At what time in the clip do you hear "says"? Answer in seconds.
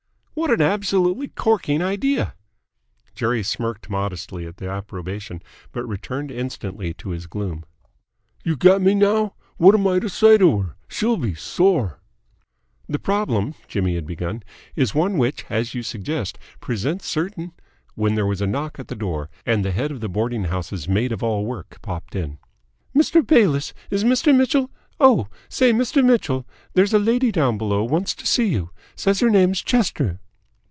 28.95-29.19